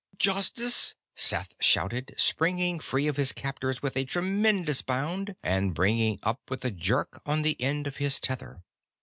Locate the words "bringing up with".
5.75-6.65